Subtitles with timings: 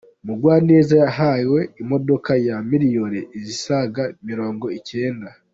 [0.25, 5.29] mugwaneza yahawe imodoka ya Miliyoni zisaga mirongo icyenda